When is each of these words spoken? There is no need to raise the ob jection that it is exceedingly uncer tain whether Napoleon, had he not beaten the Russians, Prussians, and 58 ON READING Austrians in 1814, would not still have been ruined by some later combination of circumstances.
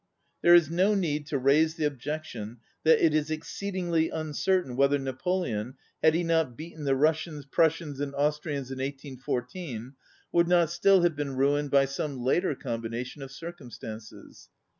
There 0.41 0.55
is 0.55 0.67
no 0.71 0.95
need 0.95 1.27
to 1.27 1.37
raise 1.37 1.75
the 1.75 1.85
ob 1.85 1.99
jection 1.99 2.57
that 2.83 2.97
it 3.05 3.13
is 3.13 3.29
exceedingly 3.29 4.09
uncer 4.09 4.63
tain 4.63 4.75
whether 4.75 4.97
Napoleon, 4.97 5.75
had 6.01 6.15
he 6.15 6.23
not 6.23 6.57
beaten 6.57 6.85
the 6.85 6.95
Russians, 6.95 7.45
Prussians, 7.45 7.99
and 7.99 8.13
58 8.13 8.13
ON 8.13 8.13
READING 8.13 8.27
Austrians 8.27 8.71
in 8.71 8.77
1814, 8.79 9.93
would 10.31 10.47
not 10.47 10.71
still 10.71 11.03
have 11.03 11.15
been 11.15 11.35
ruined 11.35 11.69
by 11.69 11.85
some 11.85 12.17
later 12.19 12.55
combination 12.55 13.21
of 13.21 13.31
circumstances. 13.31 14.49